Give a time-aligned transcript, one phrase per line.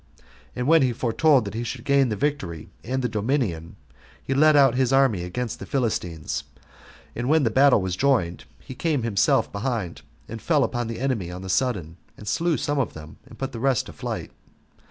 [0.55, 3.75] And when he foretold that he should gain the victory and the dominion,
[4.23, 6.43] he led out his army against the Philistines;
[7.15, 11.29] and when the battle was joined, he came himself behind, and fell upon the enemy
[11.29, 14.31] on the sudden, and slew some of them, and put the rest to flight.